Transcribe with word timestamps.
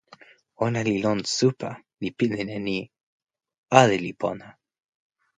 ona 0.65 0.79
li 0.87 0.95
lon 1.03 1.19
supa 1.35 1.69
li 2.01 2.09
pilin 2.17 2.49
e 2.57 2.59
ni: 2.67 2.79
ale 3.81 3.95
li 4.03 4.11
pona. 4.21 4.47